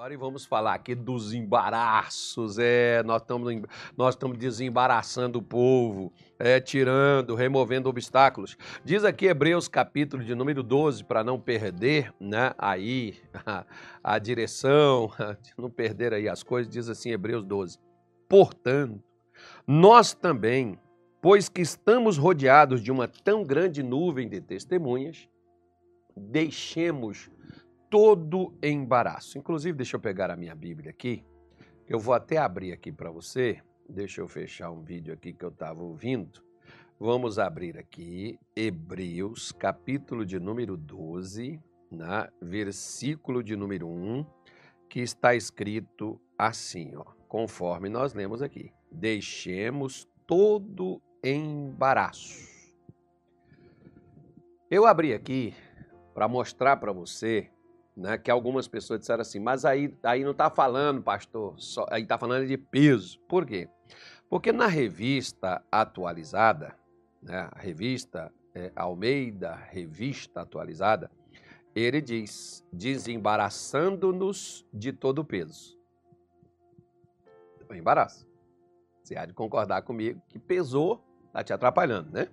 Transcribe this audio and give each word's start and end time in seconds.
Agora 0.00 0.16
vamos 0.16 0.46
falar 0.46 0.72
aqui 0.72 0.94
dos 0.94 1.34
embaraços. 1.34 2.58
É, 2.58 3.02
nós 3.02 3.20
estamos 3.20 3.62
nós 3.94 4.14
estamos 4.14 4.38
desembaraçando 4.38 5.40
o 5.40 5.42
povo, 5.42 6.10
é, 6.38 6.58
tirando, 6.58 7.34
removendo 7.34 7.86
obstáculos. 7.86 8.56
Diz 8.82 9.04
aqui 9.04 9.26
Hebreus 9.26 9.68
capítulo 9.68 10.24
de 10.24 10.34
número 10.34 10.62
12 10.62 11.04
para 11.04 11.22
não 11.22 11.38
perder, 11.38 12.14
né? 12.18 12.54
Aí 12.56 13.18
a, 13.44 13.66
a 14.02 14.18
direção, 14.18 15.12
não 15.58 15.68
perder 15.68 16.14
aí 16.14 16.30
as 16.30 16.42
coisas, 16.42 16.72
diz 16.72 16.88
assim 16.88 17.10
Hebreus 17.10 17.44
12. 17.44 17.78
Portanto, 18.26 19.04
nós 19.66 20.14
também, 20.14 20.78
pois 21.20 21.46
que 21.50 21.60
estamos 21.60 22.16
rodeados 22.16 22.82
de 22.82 22.90
uma 22.90 23.06
tão 23.06 23.44
grande 23.44 23.82
nuvem 23.82 24.30
de 24.30 24.40
testemunhas, 24.40 25.28
deixemos 26.16 27.28
todo 27.90 28.54
embaraço. 28.62 29.36
Inclusive, 29.36 29.76
deixa 29.76 29.96
eu 29.96 30.00
pegar 30.00 30.30
a 30.30 30.36
minha 30.36 30.54
Bíblia 30.54 30.90
aqui. 30.90 31.24
Eu 31.88 31.98
vou 31.98 32.14
até 32.14 32.38
abrir 32.38 32.72
aqui 32.72 32.92
para 32.92 33.10
você. 33.10 33.60
Deixa 33.88 34.20
eu 34.20 34.28
fechar 34.28 34.70
um 34.70 34.80
vídeo 34.80 35.12
aqui 35.12 35.32
que 35.32 35.44
eu 35.44 35.48
estava 35.48 35.82
ouvindo. 35.82 36.40
Vamos 36.98 37.38
abrir 37.38 37.76
aqui 37.76 38.38
Hebreus, 38.54 39.50
capítulo 39.50 40.24
de 40.24 40.38
número 40.38 40.76
12, 40.76 41.60
né? 41.90 42.28
versículo 42.40 43.42
de 43.42 43.56
número 43.56 43.88
1, 43.88 44.24
que 44.88 45.00
está 45.00 45.34
escrito 45.34 46.20
assim, 46.38 46.94
ó, 46.94 47.04
conforme 47.26 47.88
nós 47.88 48.14
lemos 48.14 48.40
aqui. 48.40 48.72
Deixemos 48.92 50.06
todo 50.26 51.02
embaraço. 51.24 52.48
Eu 54.70 54.86
abri 54.86 55.12
aqui 55.12 55.54
para 56.14 56.28
mostrar 56.28 56.76
para 56.76 56.92
você 56.92 57.50
né, 57.96 58.16
que 58.18 58.30
algumas 58.30 58.68
pessoas 58.68 59.00
disseram 59.00 59.22
assim, 59.22 59.38
mas 59.38 59.64
aí, 59.64 59.94
aí 60.02 60.24
não 60.24 60.32
está 60.32 60.50
falando, 60.50 61.02
pastor, 61.02 61.54
só, 61.58 61.86
aí 61.90 62.02
está 62.02 62.18
falando 62.18 62.46
de 62.46 62.56
peso. 62.56 63.20
Por 63.28 63.44
quê? 63.44 63.68
Porque 64.28 64.52
na 64.52 64.66
revista 64.66 65.62
atualizada, 65.70 66.74
né, 67.22 67.48
a 67.52 67.58
revista 67.58 68.32
é, 68.54 68.72
Almeida, 68.74 69.54
revista 69.54 70.42
atualizada, 70.42 71.10
ele 71.74 72.00
diz, 72.00 72.66
desembaraçando-nos 72.72 74.66
de 74.72 74.92
todo 74.92 75.24
peso. 75.24 75.78
Embaraço. 77.72 78.26
Você 79.02 79.16
há 79.16 79.24
de 79.24 79.32
concordar 79.32 79.82
comigo 79.82 80.20
que 80.28 80.38
pesou, 80.38 81.04
está 81.26 81.44
te 81.44 81.52
atrapalhando, 81.52 82.10
né? 82.10 82.28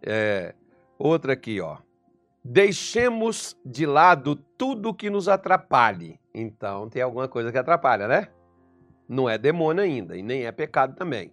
É, 0.00 0.54
outra 0.98 1.32
aqui, 1.32 1.60
ó. 1.60 1.78
Deixemos 2.44 3.56
de 3.64 3.86
lado 3.86 4.34
tudo 4.34 4.92
que 4.92 5.08
nos 5.08 5.28
atrapalhe. 5.28 6.18
Então, 6.34 6.88
tem 6.88 7.00
alguma 7.00 7.28
coisa 7.28 7.52
que 7.52 7.58
atrapalha, 7.58 8.08
né? 8.08 8.28
Não 9.08 9.28
é 9.28 9.38
demônio 9.38 9.84
ainda 9.84 10.16
e 10.16 10.22
nem 10.24 10.44
é 10.44 10.50
pecado 10.50 10.96
também. 10.96 11.32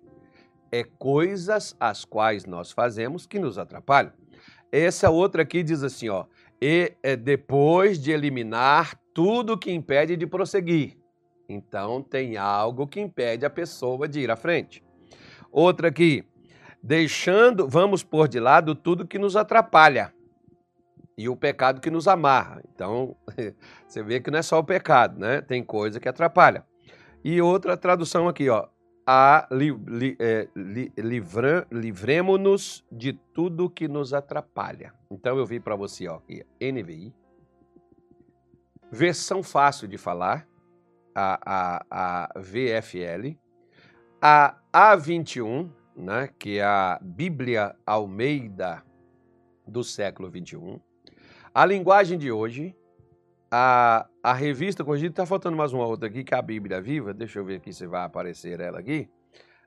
É 0.71 0.83
coisas 0.83 1.75
as 1.79 2.05
quais 2.05 2.45
nós 2.45 2.71
fazemos 2.71 3.25
que 3.25 3.39
nos 3.39 3.57
atrapalham. 3.57 4.13
Essa 4.71 5.09
outra 5.09 5.41
aqui 5.41 5.63
diz 5.63 5.81
assim, 5.81 6.09
ó, 6.09 6.25
e 6.61 6.93
é 7.01 7.15
depois 7.15 7.99
de 7.99 8.11
eliminar 8.11 8.95
tudo 9.11 9.57
que 9.57 9.71
impede 9.71 10.15
de 10.15 10.27
prosseguir. 10.27 10.95
Então, 11.47 12.03
tem 12.03 12.37
algo 12.37 12.85
que 12.85 13.01
impede 13.01 13.47
a 13.47 13.49
pessoa 13.49 14.07
de 14.07 14.19
ir 14.19 14.29
à 14.29 14.35
frente. 14.35 14.83
Outra 15.51 15.87
aqui, 15.87 16.23
deixando, 16.83 17.67
vamos 17.67 18.03
pôr 18.03 18.27
de 18.27 18.39
lado 18.39 18.75
tudo 18.75 19.07
que 19.07 19.17
nos 19.17 19.35
atrapalha 19.35 20.13
e 21.19 21.27
o 21.27 21.35
pecado 21.35 21.81
que 21.81 21.91
nos 21.91 22.07
amarra. 22.07 22.61
Então, 22.73 23.13
você 23.85 24.01
vê 24.01 24.21
que 24.21 24.31
não 24.31 24.39
é 24.39 24.41
só 24.41 24.57
o 24.57 24.63
pecado, 24.63 25.19
né? 25.19 25.41
Tem 25.41 25.61
coisa 25.61 25.99
que 25.99 26.07
atrapalha. 26.07 26.65
E 27.21 27.41
outra 27.41 27.75
tradução 27.75 28.29
aqui, 28.29 28.47
ó. 28.47 28.69
A 29.05 29.45
li, 29.51 29.69
li, 29.85 30.15
é, 30.17 30.47
li, 30.55 30.93
livremos-nos 31.69 32.85
de 32.89 33.11
tudo 33.33 33.69
que 33.69 33.85
nos 33.89 34.13
atrapalha. 34.13 34.93
Então 35.11 35.37
eu 35.37 35.45
vi 35.45 35.59
para 35.59 35.75
você, 35.75 36.07
ó, 36.07 36.15
aqui, 36.15 36.45
NVI. 36.61 37.13
Versão 38.89 39.43
fácil 39.43 39.89
de 39.89 39.97
falar, 39.97 40.47
a, 41.13 41.37
a, 41.45 42.29
a 42.31 42.39
VFL. 42.39 43.35
A 44.21 44.57
A21, 44.73 45.69
né, 45.97 46.29
que 46.39 46.59
é 46.59 46.63
a 46.63 46.97
Bíblia 47.01 47.75
Almeida 47.85 48.85
do 49.67 49.83
século 49.83 50.29
21 50.29 50.79
a 51.59 51.65
linguagem 51.65 52.17
de 52.17 52.31
hoje, 52.31 52.73
a, 53.51 54.07
a 54.23 54.31
revista 54.31 54.81
corrigida, 54.81 55.11
está 55.11 55.25
faltando 55.25 55.57
mais 55.57 55.73
uma 55.73 55.85
outra 55.85 56.07
aqui, 56.07 56.23
que 56.23 56.33
é 56.33 56.37
a 56.37 56.41
Bíblia 56.41 56.79
Viva. 56.79 57.13
Deixa 57.13 57.37
eu 57.37 57.43
ver 57.43 57.57
aqui 57.57 57.73
se 57.73 57.85
vai 57.85 58.05
aparecer 58.05 58.61
ela 58.61 58.79
aqui. 58.79 59.09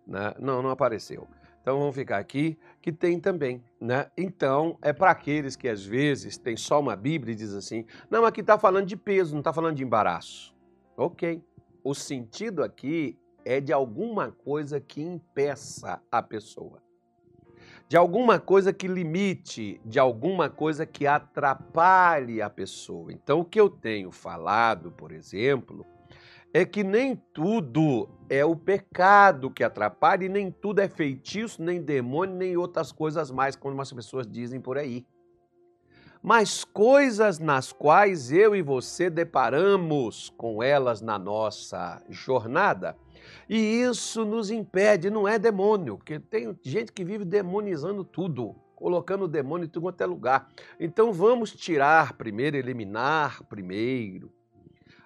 Né? 0.06 0.32
Não, 0.40 0.62
não 0.62 0.70
apareceu. 0.70 1.28
Então 1.60 1.78
vamos 1.78 1.94
ficar 1.94 2.16
aqui, 2.16 2.58
que 2.80 2.90
tem 2.90 3.20
também, 3.20 3.62
né? 3.78 4.06
Então, 4.16 4.78
é 4.80 4.90
para 4.90 5.10
aqueles 5.10 5.54
que 5.54 5.68
às 5.68 5.84
vezes 5.84 6.38
tem 6.38 6.56
só 6.56 6.80
uma 6.80 6.96
Bíblia 6.96 7.34
e 7.34 7.36
diz 7.36 7.52
assim: 7.52 7.84
não, 8.10 8.24
aqui 8.24 8.40
está 8.40 8.58
falando 8.58 8.86
de 8.86 8.96
peso, 8.96 9.32
não 9.32 9.40
está 9.40 9.52
falando 9.52 9.76
de 9.76 9.84
embaraço. 9.84 10.56
Ok. 10.96 11.44
O 11.84 11.94
sentido 11.94 12.64
aqui 12.64 13.18
é 13.44 13.60
de 13.60 13.70
alguma 13.70 14.32
coisa 14.32 14.80
que 14.80 15.02
impeça 15.02 16.00
a 16.10 16.22
pessoa 16.22 16.80
de 17.92 17.96
alguma 17.98 18.40
coisa 18.40 18.72
que 18.72 18.88
limite, 18.88 19.78
de 19.84 19.98
alguma 19.98 20.48
coisa 20.48 20.86
que 20.86 21.06
atrapalhe 21.06 22.40
a 22.40 22.48
pessoa. 22.48 23.12
Então, 23.12 23.40
o 23.40 23.44
que 23.44 23.60
eu 23.60 23.68
tenho 23.68 24.10
falado, 24.10 24.90
por 24.90 25.12
exemplo, 25.12 25.84
é 26.54 26.64
que 26.64 26.82
nem 26.82 27.14
tudo 27.14 28.08
é 28.30 28.42
o 28.46 28.56
pecado 28.56 29.50
que 29.50 29.62
atrapalha 29.62 30.24
e 30.24 30.28
nem 30.30 30.50
tudo 30.50 30.80
é 30.80 30.88
feitiço, 30.88 31.62
nem 31.62 31.82
demônio, 31.82 32.34
nem 32.34 32.56
outras 32.56 32.90
coisas 32.90 33.30
mais, 33.30 33.56
como 33.56 33.78
as 33.78 33.92
pessoas 33.92 34.26
dizem 34.26 34.58
por 34.58 34.78
aí. 34.78 35.04
Mas 36.22 36.64
coisas 36.64 37.38
nas 37.38 37.74
quais 37.74 38.32
eu 38.32 38.56
e 38.56 38.62
você 38.62 39.10
deparamos 39.10 40.32
com 40.38 40.62
elas 40.62 41.02
na 41.02 41.18
nossa 41.18 42.02
jornada 42.08 42.96
e 43.54 43.82
isso 43.82 44.24
nos 44.24 44.50
impede, 44.50 45.10
não 45.10 45.28
é 45.28 45.38
demônio, 45.38 45.98
porque 45.98 46.18
tem 46.18 46.58
gente 46.62 46.90
que 46.90 47.04
vive 47.04 47.22
demonizando 47.22 48.02
tudo, 48.02 48.56
colocando 48.74 49.24
o 49.24 49.28
demônio 49.28 49.66
em 49.66 49.68
tudo 49.68 49.82
quanto 49.82 50.00
é 50.00 50.06
lugar. 50.06 50.48
Então 50.80 51.12
vamos 51.12 51.52
tirar 51.54 52.14
primeiro, 52.14 52.56
eliminar 52.56 53.42
primeiro 53.50 54.32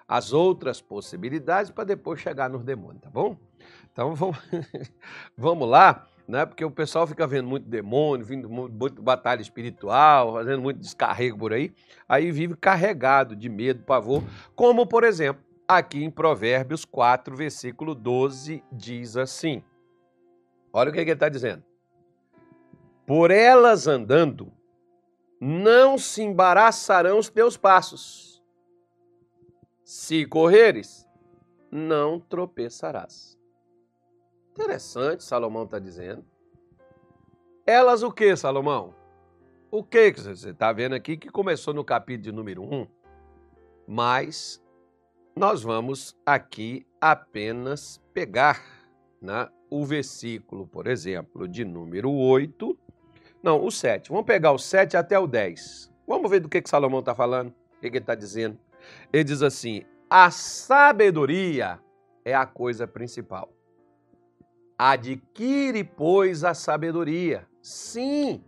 as 0.07 0.31
outras 0.31 0.79
possibilidades 0.79 1.71
para 1.71 1.83
depois 1.83 2.21
chegar 2.21 2.49
nos 2.49 2.63
demônios, 2.63 3.01
tá 3.01 3.09
bom? 3.09 3.35
Então 3.91 4.15
vamos, 4.15 4.37
vamos 5.35 5.67
lá, 5.67 6.07
né? 6.25 6.45
Porque 6.45 6.63
o 6.63 6.71
pessoal 6.71 7.05
fica 7.05 7.27
vendo 7.27 7.49
muito 7.49 7.67
demônio, 7.67 8.25
vindo 8.25 8.49
muito 8.49 9.01
batalha 9.01 9.41
espiritual, 9.41 10.35
fazendo 10.35 10.61
muito 10.61 10.79
descarrego 10.79 11.37
por 11.37 11.51
aí, 11.51 11.73
aí 12.07 12.31
vive 12.31 12.55
carregado 12.55 13.35
de 13.35 13.49
medo, 13.49 13.83
pavor, 13.83 14.23
como 14.55 14.87
por 14.87 15.03
exemplo, 15.03 15.43
aqui 15.67 16.03
em 16.03 16.09
Provérbios 16.09 16.85
4, 16.85 17.35
versículo 17.35 17.93
12, 17.93 18.63
diz 18.71 19.17
assim: 19.17 19.63
olha 20.71 20.89
o 20.89 20.93
que, 20.93 20.99
ele 20.99 21.11
está 21.11 21.27
dizendo. 21.27 21.63
Por 23.05 23.31
elas 23.31 23.87
andando, 23.87 24.51
não 25.39 25.97
se 25.97 26.21
embaraçarão 26.21 27.19
os 27.19 27.29
teus 27.29 27.57
passos. 27.57 28.43
Se 29.83 30.25
correres, 30.25 31.07
não 31.71 32.19
tropeçarás. 32.19 33.37
Interessante, 34.51 35.23
Salomão 35.23 35.63
está 35.63 35.79
dizendo. 35.79 36.25
Elas 37.65 38.03
o 38.03 38.11
que, 38.11 38.35
Salomão? 38.35 38.93
O 39.69 39.83
que 39.83 40.11
você 40.11 40.49
está 40.49 40.71
vendo 40.71 40.95
aqui 40.95 41.17
que 41.17 41.29
começou 41.29 41.73
no 41.73 41.83
capítulo 41.83 42.23
de 42.23 42.31
número 42.31 42.63
1, 42.63 42.87
mas 43.85 44.61
nós 45.37 45.61
vamos 45.61 46.17
aqui 46.25 46.85
apenas 46.99 48.01
pegar 48.11 48.59
né, 49.21 49.47
o 49.69 49.85
versículo, 49.85 50.65
por 50.65 50.87
exemplo, 50.87 51.47
de 51.47 51.63
número 51.63 52.11
8. 52.11 52.77
Não, 53.43 53.63
o 53.63 53.71
7. 53.71 54.09
Vamos 54.09 54.25
pegar 54.25 54.51
o 54.51 54.57
7 54.57 54.97
até 54.97 55.17
o 55.19 55.27
10. 55.27 55.93
Vamos 56.07 56.29
ver 56.31 56.39
do 56.39 56.49
que, 56.49 56.59
que 56.59 56.69
Salomão 56.69 57.01
está 57.01 57.13
falando, 57.13 57.49
o 57.49 57.79
que, 57.79 57.89
que 57.91 57.97
ele 57.97 57.99
está 57.99 58.15
dizendo. 58.15 58.57
Ele 59.13 59.23
diz 59.23 59.43
assim: 59.43 59.83
a 60.09 60.31
sabedoria 60.31 61.79
é 62.25 62.33
a 62.33 62.45
coisa 62.45 62.87
principal. 62.87 63.53
Adquire, 64.75 65.83
pois, 65.83 66.43
a 66.43 66.55
sabedoria. 66.55 67.47
Sim, 67.61 68.43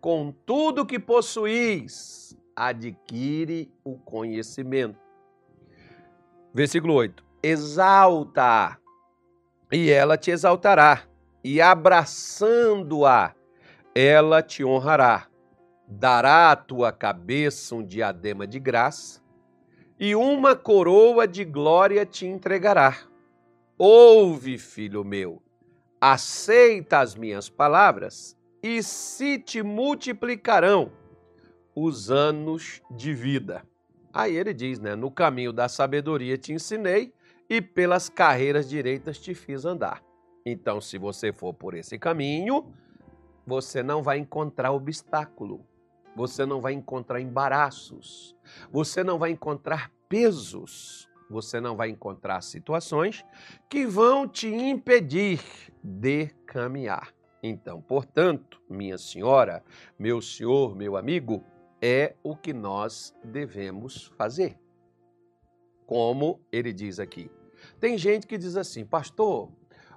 com 0.00 0.32
tudo 0.46 0.86
que 0.86 0.98
possuís, 0.98 2.34
adquire 2.56 3.70
o 3.84 3.98
conhecimento. 3.98 5.11
Versículo 6.54 6.94
8: 6.94 7.24
Exalta, 7.42 8.78
e 9.72 9.90
ela 9.90 10.18
te 10.18 10.30
exaltará, 10.30 11.04
e 11.42 11.60
abraçando-a, 11.60 13.34
ela 13.94 14.42
te 14.42 14.64
honrará. 14.64 15.28
Dará 15.88 16.52
à 16.52 16.56
tua 16.56 16.92
cabeça 16.92 17.74
um 17.74 17.82
diadema 17.84 18.46
de 18.46 18.58
graça, 18.58 19.22
e 19.98 20.14
uma 20.14 20.54
coroa 20.54 21.26
de 21.26 21.44
glória 21.44 22.04
te 22.04 22.26
entregará. 22.26 22.98
Ouve, 23.78 24.58
filho 24.58 25.04
meu, 25.04 25.42
aceita 26.00 27.00
as 27.00 27.14
minhas 27.14 27.48
palavras, 27.48 28.36
e 28.62 28.82
se 28.82 29.38
te 29.38 29.62
multiplicarão 29.62 30.92
os 31.74 32.10
anos 32.10 32.82
de 32.90 33.14
vida. 33.14 33.64
Aí 34.12 34.36
ele 34.36 34.52
diz, 34.52 34.78
né? 34.78 34.94
No 34.94 35.10
caminho 35.10 35.52
da 35.52 35.68
sabedoria 35.68 36.36
te 36.36 36.52
ensinei, 36.52 37.12
e 37.48 37.60
pelas 37.60 38.08
carreiras 38.08 38.68
direitas 38.68 39.18
te 39.18 39.34
fiz 39.34 39.64
andar. 39.66 40.02
Então, 40.44 40.80
se 40.80 40.96
você 40.96 41.32
for 41.32 41.52
por 41.52 41.74
esse 41.74 41.98
caminho, 41.98 42.72
você 43.46 43.82
não 43.82 44.02
vai 44.02 44.18
encontrar 44.18 44.72
obstáculo, 44.72 45.64
você 46.16 46.46
não 46.46 46.60
vai 46.60 46.72
encontrar 46.72 47.20
embaraços, 47.20 48.34
você 48.72 49.04
não 49.04 49.18
vai 49.18 49.30
encontrar 49.30 49.90
pesos, 50.08 51.08
você 51.28 51.60
não 51.60 51.76
vai 51.76 51.90
encontrar 51.90 52.40
situações 52.40 53.24
que 53.68 53.86
vão 53.86 54.26
te 54.26 54.48
impedir 54.48 55.40
de 55.82 56.28
caminhar. 56.46 57.12
Então, 57.42 57.82
portanto, 57.82 58.62
minha 58.68 58.96
senhora, 58.96 59.62
meu 59.98 60.22
senhor, 60.22 60.74
meu 60.74 60.96
amigo, 60.96 61.44
é 61.82 62.14
o 62.22 62.36
que 62.36 62.52
nós 62.52 63.12
devemos 63.24 64.06
fazer. 64.16 64.56
Como 65.84 66.40
ele 66.52 66.72
diz 66.72 67.00
aqui. 67.00 67.28
Tem 67.80 67.98
gente 67.98 68.26
que 68.26 68.38
diz 68.38 68.56
assim, 68.56 68.84
pastor, 68.84 69.50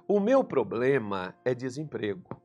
o 0.08 0.18
meu 0.18 0.42
problema 0.42 1.34
é 1.44 1.54
desemprego. 1.54 2.42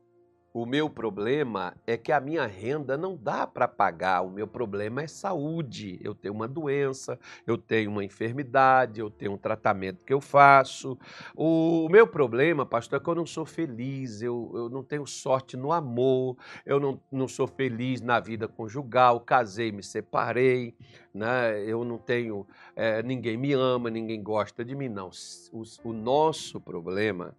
O 0.54 0.66
meu 0.66 0.90
problema 0.90 1.74
é 1.86 1.96
que 1.96 2.12
a 2.12 2.20
minha 2.20 2.46
renda 2.46 2.94
não 2.94 3.16
dá 3.16 3.46
para 3.46 3.66
pagar. 3.66 4.20
O 4.20 4.30
meu 4.30 4.46
problema 4.46 5.00
é 5.00 5.06
saúde. 5.06 5.98
Eu 6.04 6.14
tenho 6.14 6.34
uma 6.34 6.46
doença, 6.46 7.18
eu 7.46 7.56
tenho 7.56 7.90
uma 7.90 8.04
enfermidade, 8.04 9.00
eu 9.00 9.08
tenho 9.08 9.32
um 9.32 9.38
tratamento 9.38 10.04
que 10.04 10.12
eu 10.12 10.20
faço. 10.20 10.98
O 11.34 11.88
meu 11.88 12.06
problema, 12.06 12.66
pastor, 12.66 13.00
é 13.00 13.02
que 13.02 13.08
eu 13.08 13.14
não 13.14 13.24
sou 13.24 13.46
feliz, 13.46 14.20
eu, 14.20 14.52
eu 14.54 14.68
não 14.68 14.82
tenho 14.82 15.06
sorte 15.06 15.56
no 15.56 15.72
amor, 15.72 16.36
eu 16.66 16.78
não, 16.78 17.00
não 17.10 17.26
sou 17.26 17.46
feliz 17.46 18.02
na 18.02 18.20
vida 18.20 18.46
conjugal, 18.46 19.20
casei, 19.20 19.72
me 19.72 19.82
separei, 19.82 20.76
né? 21.14 21.64
eu 21.64 21.82
não 21.82 21.96
tenho. 21.96 22.46
É, 22.76 23.02
ninguém 23.02 23.38
me 23.38 23.54
ama, 23.54 23.88
ninguém 23.88 24.22
gosta 24.22 24.62
de 24.62 24.74
mim. 24.74 24.90
Não. 24.90 25.08
O, 25.50 25.62
o 25.82 25.92
nosso 25.94 26.60
problema 26.60 27.34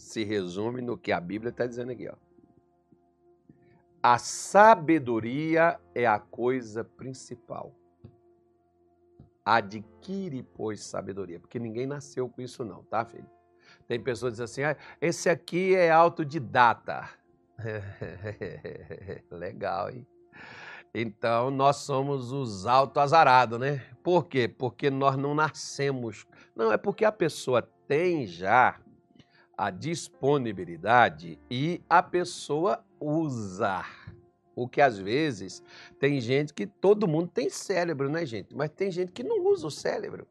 se 0.00 0.24
resume 0.24 0.80
no 0.80 0.96
que 0.96 1.12
a 1.12 1.20
Bíblia 1.20 1.50
está 1.50 1.66
dizendo 1.66 1.92
aqui. 1.92 2.08
Ó. 2.08 2.14
A 4.02 4.16
sabedoria 4.16 5.78
é 5.94 6.06
a 6.06 6.18
coisa 6.18 6.82
principal. 6.82 7.74
Adquire, 9.44 10.42
pois, 10.42 10.80
sabedoria, 10.80 11.38
porque 11.38 11.58
ninguém 11.58 11.86
nasceu 11.86 12.28
com 12.28 12.40
isso 12.40 12.64
não, 12.64 12.82
tá, 12.84 13.04
filho? 13.04 13.28
Tem 13.86 14.00
pessoas 14.00 14.32
que 14.32 14.42
dizem 14.42 14.64
assim, 14.64 14.78
ah, 14.78 14.96
esse 15.00 15.28
aqui 15.28 15.74
é 15.74 15.90
autodidata. 15.90 17.08
Legal, 19.30 19.90
hein? 19.90 20.06
Então, 20.94 21.50
nós 21.50 21.76
somos 21.76 22.32
os 22.32 22.66
autoazarados, 22.66 23.60
né? 23.60 23.84
Por 24.02 24.26
quê? 24.26 24.48
Porque 24.48 24.90
nós 24.90 25.16
não 25.16 25.34
nascemos. 25.34 26.26
Não, 26.56 26.72
é 26.72 26.78
porque 26.78 27.04
a 27.04 27.12
pessoa 27.12 27.62
tem 27.86 28.26
já 28.26 28.80
a 29.60 29.68
disponibilidade 29.68 31.38
e 31.50 31.82
a 31.86 32.02
pessoa 32.02 32.82
usa. 32.98 33.84
O 34.56 34.66
que 34.66 34.80
às 34.80 34.98
vezes 34.98 35.62
tem 35.98 36.18
gente 36.18 36.54
que 36.54 36.66
todo 36.66 37.06
mundo 37.06 37.28
tem 37.28 37.50
cérebro, 37.50 38.08
né, 38.08 38.24
gente? 38.24 38.56
Mas 38.56 38.70
tem 38.70 38.90
gente 38.90 39.12
que 39.12 39.22
não 39.22 39.44
usa 39.44 39.66
o 39.66 39.70
cérebro. 39.70 40.26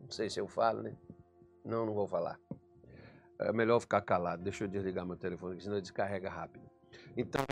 Não 0.00 0.10
sei 0.10 0.28
se 0.28 0.40
eu 0.40 0.48
falo, 0.48 0.82
né? 0.82 0.96
Não, 1.64 1.86
não 1.86 1.94
vou 1.94 2.08
falar. 2.08 2.36
É 3.38 3.52
melhor 3.52 3.78
ficar 3.78 4.00
calado. 4.00 4.42
Deixa 4.42 4.64
eu 4.64 4.68
desligar 4.68 5.06
meu 5.06 5.16
telefone, 5.16 5.60
senão 5.60 5.80
descarrega 5.80 6.28
rápido. 6.28 6.68
Então, 7.16 7.44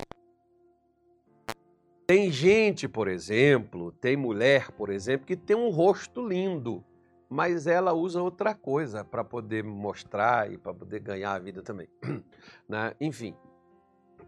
tem 2.09 2.33
gente, 2.33 2.89
por 2.89 3.07
exemplo, 3.07 3.93
tem 3.93 4.17
mulher, 4.17 4.73
por 4.73 4.89
exemplo, 4.89 5.27
que 5.27 5.37
tem 5.37 5.55
um 5.55 5.69
rosto 5.69 6.27
lindo, 6.27 6.83
mas 7.29 7.67
ela 7.67 7.93
usa 7.93 8.23
outra 8.23 8.55
coisa 8.55 9.05
para 9.05 9.23
poder 9.23 9.63
mostrar 9.63 10.51
e 10.51 10.57
para 10.57 10.73
poder 10.73 11.01
ganhar 11.01 11.35
a 11.35 11.39
vida 11.39 11.63
também. 11.63 11.87
Né? 12.67 12.95
Enfim, 13.01 13.35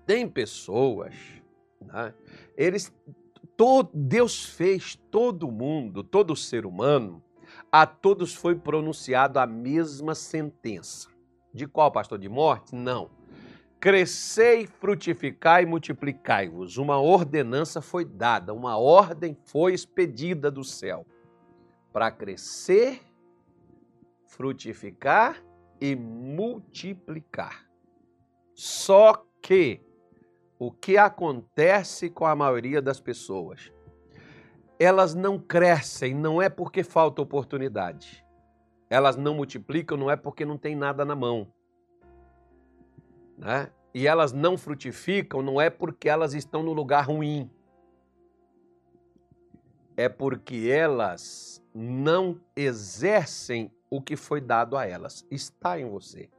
tem 0.06 0.27
pessoas, 0.27 1.15
né? 1.81 2.15
eles, 2.56 2.91
todo, 3.55 3.91
Deus 3.94 4.44
fez 4.44 4.94
todo 5.11 5.50
mundo, 5.50 6.03
todo 6.03 6.35
ser 6.35 6.65
humano, 6.65 7.23
a 7.71 7.87
todos 7.87 8.35
foi 8.35 8.55
pronunciado 8.55 9.38
a 9.38 9.47
mesma 9.47 10.15
sentença. 10.15 11.09
De 11.53 11.67
qual, 11.67 11.93
pastor? 11.93 12.19
De 12.19 12.31
morte? 12.31 12.75
Não 12.75 13.19
Crescei, 13.81 14.67
frutificai 14.67 15.62
e 15.62 15.67
multiplicai-vos. 15.67 16.77
Uma 16.77 17.00
ordenança 17.00 17.81
foi 17.81 18.05
dada, 18.05 18.53
uma 18.53 18.77
ordem 18.77 19.35
foi 19.47 19.73
expedida 19.73 20.50
do 20.50 20.62
céu 20.62 21.06
para 21.91 22.11
crescer, 22.11 23.00
frutificar 24.27 25.43
e 25.81 25.97
multiplicar. 25.97 27.65
Só 28.55 29.25
que 29.41 29.81
o 30.59 30.71
que 30.71 30.99
acontece 30.99 32.11
com 32.11 32.27
a 32.27 32.37
maioria 32.37 32.82
das 32.82 33.00
pessoas? 33.00 33.73
Elas 34.79 35.15
não 35.15 35.38
crescem, 35.38 36.15
não 36.15 36.41
é 36.41 36.50
porque 36.50 36.85
falta 36.85 37.23
oportunidade. 37.23 38.23
Elas 38.91 39.17
não 39.17 39.35
multiplicam, 39.35 39.97
não 39.97 40.11
é 40.11 40.17
porque 40.17 40.44
não 40.44 40.59
tem 40.59 40.77
nada 40.77 41.03
na 41.03 41.17
mão 41.17 41.50
né? 43.40 43.70
e 43.92 44.06
elas 44.06 44.32
não 44.32 44.56
frutificam, 44.56 45.42
não 45.42 45.60
é 45.60 45.69
porque 45.69 46.08
elas 46.08 46.34
estão 46.34 46.62
no 46.62 46.72
lugar 46.72 47.06
ruim. 47.06 47.50
É 49.96 50.08
porque 50.08 50.70
elas 50.70 51.62
não 51.75 52.40
exercem 52.54 53.70
o 53.90 54.00
que 54.00 54.16
foi 54.16 54.40
dado 54.40 54.76
a 54.76 54.87
elas. 54.87 55.26
Está 55.31 55.78
em 55.78 55.88
você. 55.88 56.31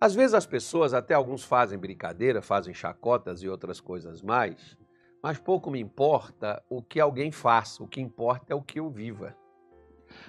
Às 0.00 0.14
vezes 0.14 0.34
as 0.34 0.46
pessoas, 0.46 0.94
até 0.94 1.14
alguns 1.14 1.44
fazem 1.44 1.78
brincadeira, 1.78 2.42
fazem 2.42 2.72
chacotas 2.72 3.42
e 3.42 3.48
outras 3.48 3.80
coisas 3.80 4.22
mais, 4.22 4.76
mas 5.22 5.38
pouco 5.38 5.70
me 5.70 5.80
importa 5.80 6.62
o 6.68 6.82
que 6.82 7.00
alguém 7.00 7.30
faça, 7.30 7.82
o 7.82 7.88
que 7.88 8.00
importa 8.00 8.52
é 8.52 8.54
o 8.54 8.62
que 8.62 8.78
eu 8.78 8.90
viva. 8.90 9.36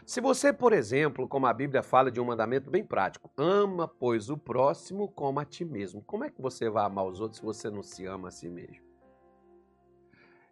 Se 0.05 0.21
você, 0.21 0.51
por 0.51 0.73
exemplo, 0.73 1.27
como 1.27 1.45
a 1.47 1.53
Bíblia 1.53 1.83
fala 1.83 2.11
de 2.11 2.19
um 2.19 2.25
mandamento 2.25 2.69
bem 2.69 2.83
prático, 2.83 3.31
ama, 3.37 3.87
pois, 3.87 4.29
o 4.29 4.37
próximo 4.37 5.07
como 5.09 5.39
a 5.39 5.45
ti 5.45 5.65
mesmo. 5.65 6.01
Como 6.01 6.23
é 6.23 6.29
que 6.29 6.41
você 6.41 6.69
vai 6.69 6.85
amar 6.85 7.05
os 7.05 7.19
outros 7.19 7.39
se 7.39 7.45
você 7.45 7.69
não 7.69 7.83
se 7.83 8.05
ama 8.05 8.29
a 8.29 8.31
si 8.31 8.49
mesmo? 8.49 8.85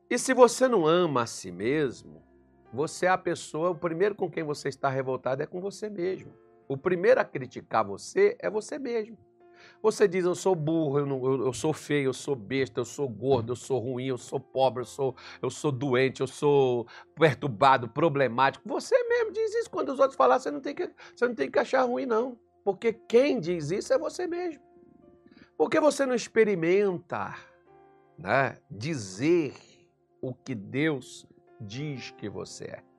E 0.10 0.20
se 0.20 0.34
você 0.34 0.67
não 0.67 0.86
ama 0.86 1.24
a 1.24 1.25
si 1.25 1.51
mesmo, 1.51 2.22
você 2.72 3.05
é 3.05 3.10
a 3.10 3.17
pessoa, 3.17 3.72
o 3.72 3.75
primeiro 3.75 4.13
com 4.13 4.29
quem 4.29 4.44
você 4.44 4.70
está 4.70 4.89
revoltado 4.89 5.41
é 5.41 5.46
com 5.48 5.60
você 5.60 5.89
mesmo. 5.89 6.34
O 6.67 6.77
primeiro 6.77 7.20
a 7.22 7.25
criticar 7.25 7.86
você 7.86 8.36
é 8.39 8.50
você 8.50 8.77
mesmo. 8.77 9.17
Você 9.81 10.07
diz, 10.07 10.25
eu 10.25 10.35
sou 10.35 10.55
burro, 10.55 11.00
eu, 11.00 11.05
não, 11.05 11.25
eu, 11.25 11.45
eu, 11.47 11.53
sou 11.53 11.74
feio, 11.74 12.09
eu 12.09 12.13
sou 12.13 12.35
besta, 12.35 12.79
eu 12.79 12.85
sou 12.85 13.07
gordo, 13.07 13.51
eu 13.51 13.55
sou 13.55 13.79
ruim, 13.79 14.05
eu 14.07 14.17
sou 14.17 14.39
pobre, 14.39 14.81
eu 14.81 14.85
sou, 14.85 15.15
eu 15.41 15.50
sou 15.50 15.71
doente, 15.71 16.21
eu 16.21 16.27
sou 16.27 16.88
perturbado, 17.15 17.88
problemático. 17.88 18.67
Você 18.67 18.95
mesmo 19.03 19.31
diz 19.31 19.53
isso. 19.55 19.69
Quando 19.69 19.89
os 19.89 20.00
outros 20.00 20.15
falar, 20.15 20.39
você 20.39 20.50
não 20.50 20.59
tem 20.59 20.74
que, 20.74 20.89
você 21.15 21.27
não 21.27 21.35
tem 21.35 21.50
que 21.50 21.59
achar 21.59 21.83
ruim, 21.83 22.05
não. 22.05 22.38
Porque 22.63 22.93
quem 22.93 23.39
diz 23.39 23.71
isso 23.71 23.93
é 23.93 23.97
você 23.97 24.25
mesmo. 24.25 24.62
Porque 25.57 25.79
você 25.79 26.05
não 26.05 26.15
experimenta 26.15 27.35
né, 28.17 28.57
dizer 28.69 29.53
o 30.21 30.33
que 30.33 30.55
Deus 30.55 31.27
diz 31.62 32.12
que 32.12 32.27
você 32.27 32.65
é. 32.65 32.94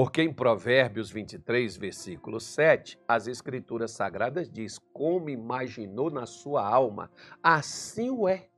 Porque 0.00 0.22
em 0.22 0.32
Provérbios 0.32 1.10
23, 1.10 1.76
versículo 1.76 2.40
7, 2.40 2.98
as 3.06 3.26
escrituras 3.26 3.90
sagradas 3.90 4.48
diz: 4.48 4.78
"Como 4.94 5.28
imaginou 5.28 6.10
na 6.10 6.24
sua 6.24 6.66
alma, 6.66 7.10
assim 7.42 8.08
o 8.08 8.26
é". 8.26 8.48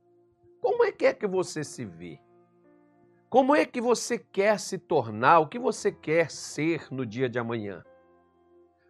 Como 0.61 0.85
é 0.85 0.91
que 0.93 1.05
é 1.05 1.13
que 1.13 1.27
você 1.27 1.61
se 1.61 1.83
vê? 1.83 2.17
Como 3.29 3.53
é 3.53 3.65
que 3.65 3.81
você 3.81 4.17
quer 4.17 4.57
se 4.57 4.77
tornar, 4.77 5.39
o 5.39 5.49
que 5.49 5.59
você 5.59 5.91
quer 5.91 6.31
ser 6.31 6.87
no 6.89 7.05
dia 7.05 7.27
de 7.27 7.37
amanhã? 7.37 7.83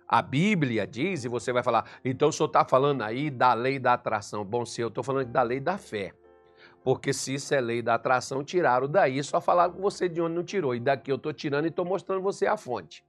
A 0.08 0.22
Bíblia 0.22 0.86
diz, 0.86 1.26
e 1.26 1.28
você 1.28 1.52
vai 1.52 1.64
falar, 1.64 1.90
então 2.06 2.30
o 2.30 2.32
senhor 2.32 2.46
está 2.46 2.64
falando 2.64 3.02
aí 3.02 3.32
da 3.32 3.56
lei 3.56 3.80
da 3.80 3.94
atração. 3.94 4.46
Bom, 4.46 4.64
se 4.64 4.80
eu 4.80 4.90
estou 4.90 5.04
falando 5.04 5.32
da 5.32 5.42
lei 5.42 5.60
da 5.60 5.80
fé. 5.80 6.14
Porque 6.84 7.14
se 7.14 7.36
isso 7.36 7.56
é 7.56 7.62
lei 7.62 7.82
da 7.82 7.96
atração, 7.96 8.44
tiraram 8.44 8.88
daí, 8.88 9.24
só 9.24 9.40
falaram 9.40 9.74
com 9.74 9.82
você 9.82 10.10
de 10.10 10.22
onde 10.22 10.36
não 10.36 10.44
tirou. 10.44 10.76
E 10.76 10.80
daqui 10.80 11.12
eu 11.12 11.16
estou 11.16 11.32
tirando 11.32 11.66
e 11.66 11.70
estou 11.70 11.86
mostrando 11.86 12.22
você 12.22 12.46
a 12.46 12.58
fonte. 12.58 13.06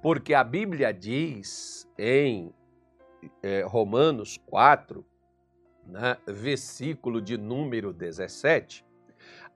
Porque 0.00 0.32
a 0.32 0.42
Bíblia 0.42 0.92
diz 0.92 1.88
em 1.98 2.52
é, 3.42 3.62
Romanos 3.62 4.38
4, 4.46 5.04
né, 5.86 6.16
versículo 6.26 7.20
de 7.20 7.36
número 7.36 7.92
17, 7.92 8.84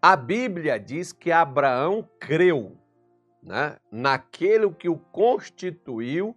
A 0.03 0.17
Bíblia 0.17 0.79
diz 0.79 1.13
que 1.13 1.33
Abraão 1.33 2.07
creu 2.21 2.77
né, 3.43 3.77
naquele 3.91 4.71
que 4.73 4.89
o 4.89 4.99
constituiu 4.99 6.37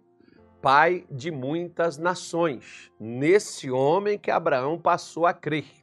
pai 0.62 1.06
de 1.10 1.30
muitas 1.30 1.96
nações, 1.96 2.90
nesse 2.98 3.70
homem 3.70 4.18
que 4.18 4.30
Abraão 4.30 4.78
passou 4.78 5.26
a 5.26 5.32
crer. 5.32 5.79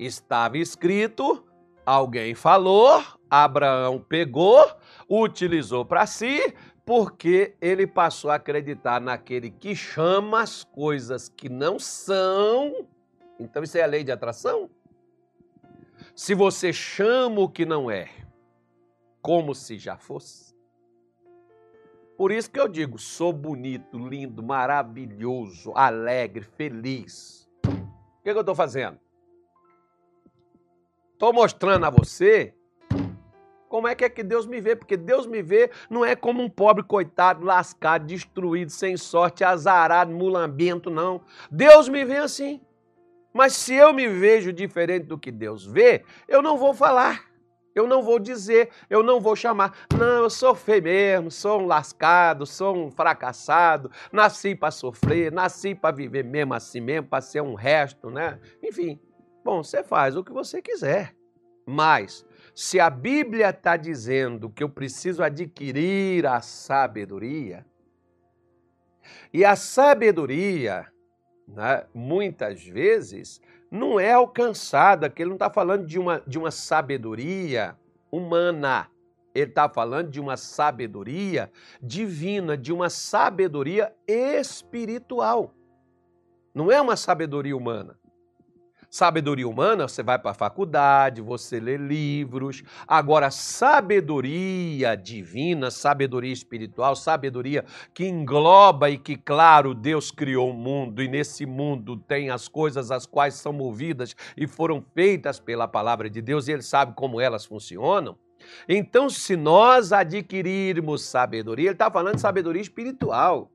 Estava 0.00 0.56
escrito, 0.56 1.44
alguém 1.84 2.34
falou, 2.34 3.04
Abraão 3.28 4.00
pegou, 4.00 4.66
utilizou 5.06 5.84
para 5.84 6.06
si, 6.06 6.54
porque 6.86 7.54
ele 7.60 7.86
passou 7.86 8.30
a 8.30 8.36
acreditar 8.36 8.98
naquele 8.98 9.50
que 9.50 9.76
chama 9.76 10.40
as 10.40 10.64
coisas 10.64 11.28
que 11.28 11.50
não 11.50 11.78
são. 11.78 12.88
Então, 13.38 13.62
isso 13.62 13.76
é 13.76 13.82
a 13.82 13.86
lei 13.86 14.02
de 14.02 14.10
atração? 14.10 14.70
Se 16.16 16.34
você 16.34 16.72
chama 16.72 17.42
o 17.42 17.48
que 17.50 17.66
não 17.66 17.90
é, 17.90 18.08
como 19.20 19.54
se 19.54 19.76
já 19.76 19.98
fosse. 19.98 20.56
Por 22.16 22.32
isso 22.32 22.50
que 22.50 22.58
eu 22.58 22.68
digo: 22.68 22.98
sou 22.98 23.34
bonito, 23.34 23.98
lindo, 23.98 24.42
maravilhoso, 24.42 25.72
alegre, 25.74 26.42
feliz. 26.42 27.46
O 27.66 28.22
que, 28.22 28.30
que 28.32 28.38
eu 28.38 28.40
estou 28.40 28.54
fazendo? 28.54 28.98
Estou 31.20 31.34
mostrando 31.34 31.84
a 31.84 31.90
você 31.90 32.54
como 33.68 33.86
é 33.86 33.94
que 33.94 34.06
é 34.06 34.08
que 34.08 34.22
Deus 34.22 34.46
me 34.46 34.58
vê, 34.58 34.74
porque 34.74 34.96
Deus 34.96 35.26
me 35.26 35.42
vê 35.42 35.70
não 35.90 36.02
é 36.02 36.16
como 36.16 36.42
um 36.42 36.48
pobre 36.48 36.82
coitado, 36.82 37.44
lascado, 37.44 38.06
destruído, 38.06 38.70
sem 38.70 38.96
sorte, 38.96 39.44
azarado, 39.44 40.10
mulambento, 40.10 40.88
não. 40.88 41.20
Deus 41.50 41.90
me 41.90 42.06
vê 42.06 42.16
assim. 42.16 42.58
Mas 43.34 43.52
se 43.52 43.74
eu 43.74 43.92
me 43.92 44.08
vejo 44.08 44.50
diferente 44.50 45.04
do 45.04 45.18
que 45.18 45.30
Deus 45.30 45.66
vê, 45.66 46.06
eu 46.26 46.40
não 46.40 46.56
vou 46.56 46.72
falar. 46.72 47.26
Eu 47.74 47.86
não 47.86 48.00
vou 48.00 48.18
dizer, 48.18 48.70
eu 48.88 49.02
não 49.02 49.20
vou 49.20 49.36
chamar. 49.36 49.76
Não, 49.92 50.22
eu 50.22 50.30
sou 50.30 50.54
feio 50.54 50.82
mesmo, 50.82 51.30
sou 51.30 51.60
um 51.60 51.66
lascado, 51.66 52.46
sou 52.46 52.74
um 52.74 52.90
fracassado, 52.90 53.90
nasci 54.10 54.54
para 54.54 54.70
sofrer, 54.70 55.30
nasci 55.30 55.74
para 55.74 55.94
viver 55.94 56.24
mesmo 56.24 56.54
assim 56.54 56.80
mesmo, 56.80 57.08
para 57.08 57.20
ser 57.20 57.42
um 57.42 57.52
resto, 57.52 58.08
né? 58.08 58.40
Enfim, 58.62 58.98
bom, 59.44 59.62
você 59.62 59.82
faz 59.82 60.16
o 60.16 60.24
que 60.24 60.32
você 60.32 60.60
quiser. 60.62 61.14
Mas, 61.66 62.24
se 62.54 62.80
a 62.80 62.90
Bíblia 62.90 63.50
está 63.50 63.76
dizendo 63.76 64.50
que 64.50 64.62
eu 64.62 64.68
preciso 64.68 65.22
adquirir 65.22 66.26
a 66.26 66.40
sabedoria, 66.40 67.64
e 69.32 69.44
a 69.44 69.56
sabedoria, 69.56 70.86
né, 71.46 71.84
muitas 71.94 72.62
vezes, 72.64 73.40
não 73.70 74.00
é 74.00 74.12
alcançada, 74.12 75.08
que 75.08 75.22
ele 75.22 75.30
não 75.30 75.36
está 75.36 75.50
falando 75.50 75.86
de 75.86 75.98
uma, 75.98 76.20
de 76.26 76.38
uma 76.38 76.50
sabedoria 76.50 77.76
humana. 78.10 78.88
Ele 79.32 79.50
está 79.50 79.68
falando 79.68 80.10
de 80.10 80.20
uma 80.20 80.36
sabedoria 80.36 81.50
divina, 81.80 82.56
de 82.56 82.72
uma 82.72 82.90
sabedoria 82.90 83.94
espiritual. 84.08 85.54
Não 86.52 86.72
é 86.72 86.80
uma 86.80 86.96
sabedoria 86.96 87.56
humana. 87.56 87.99
Sabedoria 88.90 89.46
humana, 89.46 89.86
você 89.86 90.02
vai 90.02 90.18
para 90.18 90.32
a 90.32 90.34
faculdade, 90.34 91.22
você 91.22 91.60
lê 91.60 91.76
livros. 91.76 92.64
Agora, 92.88 93.30
sabedoria 93.30 94.96
divina, 94.96 95.70
sabedoria 95.70 96.32
espiritual, 96.32 96.96
sabedoria 96.96 97.64
que 97.94 98.04
engloba 98.04 98.90
e 98.90 98.98
que, 98.98 99.16
claro, 99.16 99.74
Deus 99.74 100.10
criou 100.10 100.50
o 100.50 100.52
mundo 100.52 101.00
e 101.00 101.06
nesse 101.06 101.46
mundo 101.46 101.96
tem 101.96 102.30
as 102.30 102.48
coisas 102.48 102.90
as 102.90 103.06
quais 103.06 103.34
são 103.34 103.52
movidas 103.52 104.16
e 104.36 104.48
foram 104.48 104.84
feitas 104.92 105.38
pela 105.38 105.68
palavra 105.68 106.10
de 106.10 106.20
Deus 106.20 106.48
e 106.48 106.52
Ele 106.52 106.62
sabe 106.62 106.92
como 106.96 107.20
elas 107.20 107.44
funcionam. 107.44 108.18
Então, 108.68 109.08
se 109.08 109.36
nós 109.36 109.92
adquirirmos 109.92 111.04
sabedoria, 111.04 111.66
ele 111.66 111.74
está 111.74 111.90
falando 111.90 112.16
de 112.16 112.22
sabedoria 112.22 112.62
espiritual 112.62 113.52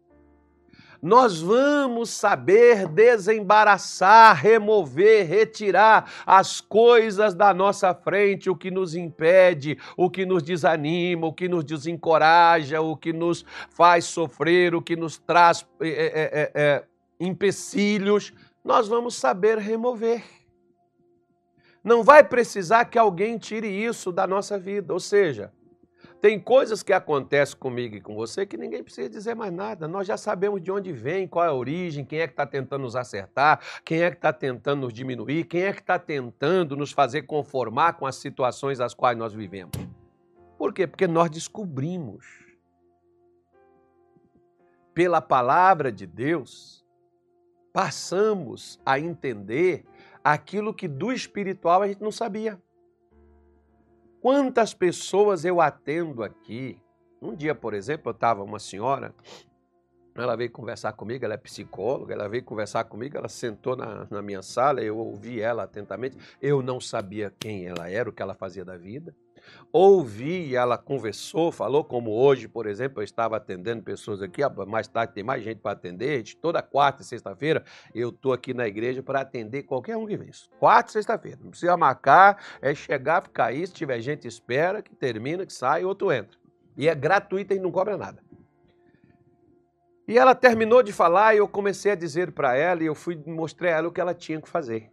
nós 1.02 1.42
vamos 1.42 2.10
saber 2.10 2.88
desembaraçar, 2.88 4.36
remover, 4.36 5.28
retirar 5.28 6.12
as 6.26 6.62
coisas 6.62 7.34
da 7.34 7.54
nossa 7.54 7.94
frente, 7.94 8.50
o 8.50 8.56
que 8.56 8.72
nos 8.72 8.96
impede, 8.96 9.78
o 9.98 10.10
que 10.10 10.26
nos 10.26 10.44
desanima, 10.44 11.28
o 11.28 11.34
que 11.34 11.48
nos 11.48 11.64
desencoraja, 11.64 12.82
o 12.82 12.96
que 12.96 13.14
nos 13.14 13.46
faz 13.70 14.06
sofrer, 14.06 14.76
o 14.76 14.82
que 14.82 14.96
nos 14.96 15.18
traz 15.18 15.66
é, 15.80 15.90
é, 15.90 16.52
é, 16.54 16.84
empecilhos. 17.20 18.34
Nós 18.64 18.88
vamos 18.88 19.16
saber 19.16 19.58
remover. 19.58 20.24
Não 21.84 22.04
vai 22.04 22.24
precisar 22.24 22.86
que 22.86 22.98
alguém 22.98 23.38
tire 23.38 23.68
isso 23.68 24.12
da 24.12 24.26
nossa 24.26 24.58
vida, 24.58 24.92
ou 24.92 25.00
seja, 25.00 25.52
tem 26.26 26.40
coisas 26.40 26.82
que 26.82 26.92
acontecem 26.92 27.56
comigo 27.56 27.96
e 27.96 28.02
com 28.02 28.16
você 28.16 28.48
que 28.48 28.58
ninguém 28.58 28.82
precisa 28.82 29.08
dizer 29.08 29.36
mais 29.36 29.54
nada. 29.54 29.88
Nós 29.88 30.08
já 30.08 30.18
sabemos 30.18 30.60
de 30.60 30.72
onde 30.72 30.92
vem, 30.92 31.28
qual 31.28 31.46
é 31.46 31.50
a 31.50 31.54
origem, 31.54 32.04
quem 32.04 32.20
é 32.20 32.26
que 32.26 32.34
está 32.34 32.48
tentando 32.48 32.82
nos 32.82 32.96
acertar, 32.96 33.60
quem 33.86 34.02
é 34.02 34.10
que 34.10 34.18
está 34.18 34.34
tentando 34.34 34.82
nos 34.82 34.92
diminuir, 34.92 35.44
quem 35.44 35.62
é 35.62 35.72
que 35.72 35.82
está 35.82 36.00
tentando 36.00 36.76
nos 36.76 36.92
fazer 36.92 37.28
conformar 37.28 37.94
com 37.94 38.08
as 38.08 38.16
situações 38.16 38.80
às 38.80 38.92
quais 38.92 39.16
nós 39.16 39.36
vivemos. 39.36 39.74
Por 40.58 40.74
quê? 40.74 40.88
Porque 40.88 41.06
nós 41.06 41.30
descobrimos, 41.30 42.26
pela 44.96 45.22
palavra 45.22 45.92
de 45.92 46.08
Deus, 46.08 46.84
passamos 47.72 48.82
a 48.84 49.00
entender 49.00 49.86
aquilo 50.24 50.74
que 50.74 50.88
do 50.88 51.14
espiritual 51.14 51.84
a 51.84 51.88
gente 51.88 52.02
não 52.02 52.12
sabia. 52.12 52.60
Quantas 54.26 54.74
pessoas 54.74 55.46
eu 55.46 55.62
atendo 55.62 56.24
aqui? 56.24 56.82
Um 57.22 57.36
dia, 57.36 57.54
por 57.54 57.76
exemplo, 57.76 58.10
eu 58.10 58.12
estava 58.12 58.42
uma 58.42 58.58
senhora, 58.58 59.14
ela 60.16 60.36
veio 60.36 60.50
conversar 60.50 60.94
comigo, 60.94 61.24
ela 61.24 61.36
é 61.36 61.38
psicóloga, 61.38 62.12
ela 62.12 62.28
veio 62.28 62.44
conversar 62.44 62.86
comigo, 62.86 63.16
ela 63.16 63.30
sentou 63.30 63.76
na, 63.76 64.08
na 64.10 64.24
minha 64.24 64.42
sala, 64.42 64.82
eu 64.82 64.98
ouvi 64.98 65.40
ela 65.40 65.62
atentamente, 65.62 66.18
eu 66.42 66.64
não 66.64 66.82
sabia 66.82 67.32
quem 67.40 67.68
ela 67.68 67.88
era, 67.88 68.10
o 68.10 68.12
que 68.12 68.20
ela 68.20 68.34
fazia 68.34 68.66
da 68.66 68.76
vida 68.76 69.16
ouvi, 69.72 70.56
ela 70.56 70.78
conversou, 70.78 71.52
falou, 71.52 71.84
como 71.84 72.12
hoje, 72.12 72.48
por 72.48 72.66
exemplo, 72.66 73.02
eu 73.02 73.04
estava 73.04 73.38
atendendo 73.38 73.84
pessoas 73.84 74.22
aqui, 74.22 74.42
mais 74.68 74.88
tarde 74.88 75.14
tem 75.14 75.24
mais 75.24 75.44
gente 75.44 75.60
para 75.60 75.72
atender, 75.72 76.24
toda 76.42 76.62
quarta 76.62 77.02
e 77.02 77.06
sexta-feira 77.06 77.64
eu 77.94 78.10
estou 78.10 78.34
aqui 78.34 78.54
na 78.54 78.68
igreja 78.68 79.04
para 79.04 79.22
atender 79.22 79.64
qualquer 79.64 79.98
um 79.98 80.06
que 80.06 80.16
vem. 80.16 80.32
Quarta 80.60 80.90
e 80.90 80.94
sexta-feira, 80.94 81.40
não 81.42 81.50
precisa 81.50 81.76
marcar, 81.76 82.42
é 82.62 82.74
chegar, 82.74 83.22
ficar 83.22 83.48
aí, 83.48 83.66
se 83.68 83.74
tiver 83.74 84.00
gente 84.00 84.28
espera, 84.28 84.82
que 84.82 84.96
termina, 84.96 85.46
que 85.46 85.54
sai, 85.54 85.84
outro 85.84 86.12
entra. 86.12 86.38
E 86.78 86.88
é 86.88 86.96
gratuito 86.96 87.54
e 87.54 87.60
não 87.60 87.72
cobra 87.72 87.98
nada. 87.98 88.24
E 90.08 90.18
ela 90.18 90.36
terminou 90.36 90.84
de 90.84 90.94
falar 90.94 91.34
e 91.34 91.40
eu 91.40 91.48
comecei 91.48 91.92
a 91.92 91.96
dizer 91.96 92.32
para 92.32 92.56
ela 92.56 92.84
e 92.84 92.86
eu 92.86 92.94
fui 92.94 93.16
mostrar 93.26 93.70
a 93.70 93.72
ela 93.72 93.88
o 93.88 93.92
que 93.92 94.00
ela 94.00 94.14
tinha 94.14 94.40
que 94.40 94.48
fazer. 94.48 94.92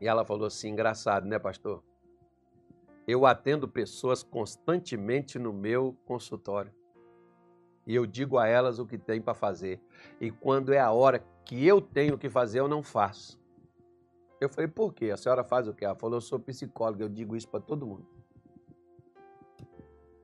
E 0.00 0.08
ela 0.08 0.24
falou 0.24 0.46
assim, 0.46 0.70
engraçado, 0.70 1.26
né, 1.26 1.38
pastor? 1.38 1.82
Eu 3.06 3.26
atendo 3.26 3.68
pessoas 3.68 4.22
constantemente 4.22 5.38
no 5.38 5.52
meu 5.52 5.96
consultório. 6.06 6.72
E 7.86 7.94
eu 7.94 8.06
digo 8.06 8.38
a 8.38 8.46
elas 8.46 8.78
o 8.78 8.86
que 8.86 8.96
tem 8.96 9.20
para 9.20 9.34
fazer. 9.34 9.80
E 10.20 10.30
quando 10.30 10.72
é 10.72 10.78
a 10.78 10.90
hora 10.90 11.24
que 11.44 11.66
eu 11.66 11.80
tenho 11.80 12.16
que 12.16 12.30
fazer, 12.30 12.60
eu 12.60 12.68
não 12.68 12.82
faço. 12.82 13.38
Eu 14.40 14.48
falei, 14.48 14.68
por 14.68 14.94
quê? 14.94 15.10
A 15.10 15.16
senhora 15.16 15.44
faz 15.44 15.68
o 15.68 15.74
quê? 15.74 15.84
Ela 15.84 15.94
falou, 15.94 16.16
eu 16.16 16.20
sou 16.20 16.38
psicóloga, 16.38 17.04
eu 17.04 17.08
digo 17.08 17.36
isso 17.36 17.48
para 17.48 17.60
todo 17.60 17.86
mundo. 17.86 18.06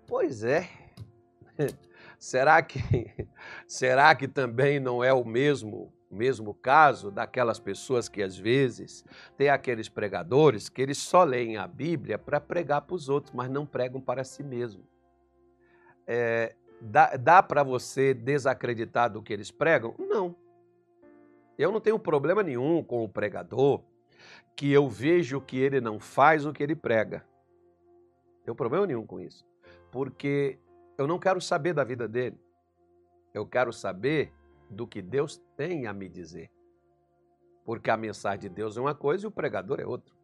Pois 0.07 0.43
é. 0.43 0.69
será 2.19 2.63
que 2.63 2.81
será 3.67 4.15
que 4.15 4.27
também 4.27 4.81
não 4.81 5.05
é 5.05 5.13
o 5.13 5.25
mesmo 5.25 5.93
mesmo 6.11 6.53
caso 6.53 7.11
daquelas 7.11 7.61
pessoas 7.61 8.09
que 8.09 8.23
às 8.23 8.37
vezes 8.37 9.05
tem 9.37 9.49
aqueles 9.49 9.89
pregadores 9.89 10.69
que 10.69 10.83
eles 10.83 10.99
só 10.99 11.23
leem 11.23 11.57
a 11.57 11.67
Bíblia 11.67 12.19
para 12.19 12.41
pregar 12.41 12.83
para 12.83 12.97
os 12.97 13.09
outros, 13.09 13.33
mas 13.33 13.49
não 13.49 13.65
pregam 13.65 14.01
para 14.01 14.25
si 14.25 14.43
mesmo. 14.43 14.83
É, 16.07 16.57
dá 16.81 17.17
dá 17.17 17.43
para 17.43 17.63
você 17.63 18.13
desacreditar 18.13 19.13
do 19.13 19.23
que 19.23 19.33
eles 19.33 19.51
pregam? 19.51 19.95
Não. 19.99 20.35
Eu 21.57 21.71
não 21.71 21.81
tenho 21.81 21.99
problema 21.99 22.43
nenhum 22.43 22.83
com 22.83 23.05
o 23.05 23.09
pregador 23.09 23.83
que 24.57 24.73
eu 24.73 24.89
vejo 24.89 25.41
que 25.41 25.59
ele 25.59 25.81
não 25.81 26.01
faz 26.01 26.45
o 26.45 26.53
que 26.53 26.63
ele 26.63 26.75
prega. 26.75 27.25
Não 28.39 28.45
tenho 28.45 28.55
problema 28.55 28.87
nenhum 28.87 29.07
com 29.07 29.21
isso. 29.21 29.47
Porque 29.91 30.59
eu 30.99 31.07
não 31.07 31.19
quero 31.19 31.41
saber 31.41 31.73
da 31.73 31.85
vida 31.85 32.09
dele. 32.09 32.39
Eu 33.33 33.47
quero 33.47 33.73
saber 33.73 34.33
do 34.71 34.87
que 34.87 35.03
Deus 35.03 35.43
tem 35.57 35.87
a 35.87 35.93
me 35.93 36.09
dizer. 36.09 36.51
Porque 37.65 37.91
a 37.91 37.97
mensagem 37.97 38.41
de 38.41 38.49
Deus 38.49 38.77
é 38.77 38.81
uma 38.81 38.95
coisa 38.95 39.27
e 39.27 39.29
o 39.29 39.31
pregador 39.31 39.81
é 39.81 39.87
outra. 39.87 40.15